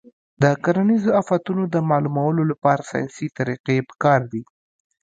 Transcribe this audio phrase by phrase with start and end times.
[0.41, 4.41] د کرنیزو آفتونو د معلومولو لپاره ساینسي طریقې پکار دي.